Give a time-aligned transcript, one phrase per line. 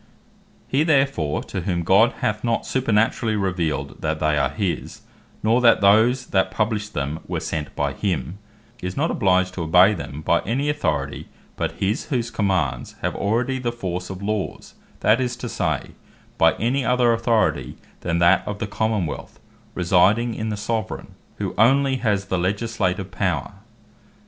[0.67, 5.01] He therefore, to whom God hath not supernaturally revealed, that they are his,
[5.43, 8.39] nor that those that published them, were sent by him,
[8.81, 13.59] is not obliged to obey them, by any Authority, but his, whose Commands have already
[13.59, 15.91] the force of Laws; that is to say,
[16.39, 19.39] by any other Authority, then that of the Common wealth,
[19.75, 23.51] residing in the Soveraign, who only has the Legislative power.